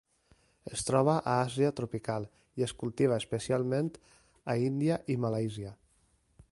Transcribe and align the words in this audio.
Es 0.75 0.83
troba 0.85 1.17
a 1.33 1.35
Àsia 1.41 1.69
tropical 1.81 2.25
i 2.61 2.65
es 2.69 2.73
cultiva 2.81 3.21
especialment 3.25 3.93
a 4.55 4.59
Índia 4.71 5.01
i 5.17 5.21
Malàisia. 5.27 5.77